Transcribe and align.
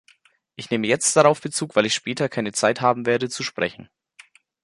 Ich 0.55 0.71
nehme 0.71 0.87
jetzt 0.87 1.15
darauf 1.15 1.41
Bezug, 1.41 1.75
weil 1.75 1.85
ich 1.85 1.93
später 1.93 2.27
keine 2.27 2.53
Zeit 2.53 2.81
haben 2.81 3.05
werde 3.05 3.29
zu 3.29 3.43
sprechen. 3.43 3.87